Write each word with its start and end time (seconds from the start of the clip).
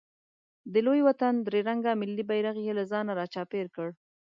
د 0.73 0.75
لوی 0.85 0.99
وطن 1.07 1.33
درې 1.47 1.59
رنګه 1.69 1.91
ملي 2.01 2.23
بیرغ 2.29 2.55
یې 2.65 2.73
له 2.79 2.83
ځانه 2.91 3.11
راچاپېر 3.19 3.65
کړ. 3.75 3.87